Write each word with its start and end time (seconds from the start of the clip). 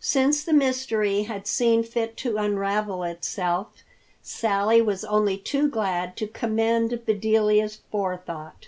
Since 0.00 0.42
the 0.42 0.52
mystery 0.52 1.22
had 1.22 1.46
seen 1.46 1.84
fit 1.84 2.16
to 2.16 2.38
unravel 2.38 3.04
itself, 3.04 3.68
Sally 4.20 4.82
was 4.82 5.04
only 5.04 5.36
too 5.38 5.68
glad 5.68 6.16
to 6.16 6.26
commend 6.26 7.04
Bedelia's 7.06 7.78
forethought. 7.92 8.66